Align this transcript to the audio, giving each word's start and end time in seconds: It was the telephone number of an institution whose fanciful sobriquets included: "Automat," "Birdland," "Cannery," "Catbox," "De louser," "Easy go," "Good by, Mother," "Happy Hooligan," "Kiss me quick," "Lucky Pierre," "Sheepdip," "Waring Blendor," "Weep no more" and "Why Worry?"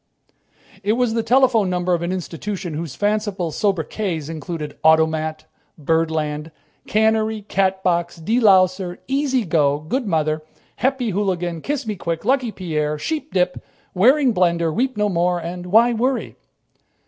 It 0.81 0.93
was 0.93 1.13
the 1.13 1.21
telephone 1.21 1.69
number 1.69 1.93
of 1.93 2.01
an 2.01 2.11
institution 2.11 2.73
whose 2.73 2.95
fanciful 2.95 3.51
sobriquets 3.51 4.29
included: 4.29 4.75
"Automat," 4.83 5.45
"Birdland," 5.77 6.49
"Cannery," 6.87 7.45
"Catbox," 7.47 8.15
"De 8.25 8.39
louser," 8.39 8.97
"Easy 9.07 9.45
go," 9.45 9.77
"Good 9.87 10.05
by, 10.05 10.09
Mother," 10.09 10.41
"Happy 10.77 11.11
Hooligan," 11.11 11.61
"Kiss 11.61 11.85
me 11.85 11.95
quick," 11.95 12.25
"Lucky 12.25 12.51
Pierre," 12.51 12.97
"Sheepdip," 12.97 13.61
"Waring 13.93 14.33
Blendor," 14.33 14.73
"Weep 14.73 14.97
no 14.97 15.07
more" 15.07 15.37
and 15.37 15.67
"Why 15.67 15.93
Worry?" 15.93 16.35